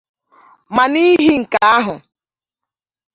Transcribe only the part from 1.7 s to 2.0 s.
ahụ